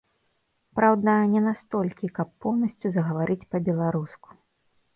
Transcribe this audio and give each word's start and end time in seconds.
Праўда, 0.79 1.13
не 1.33 1.41
настолькі, 1.49 2.09
каб 2.17 2.27
поўнасцю 2.47 2.87
загаварыць 2.99 3.49
па-беларуску. 3.55 4.29